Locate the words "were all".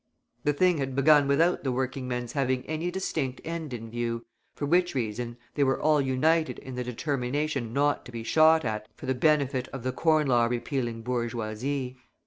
5.63-6.01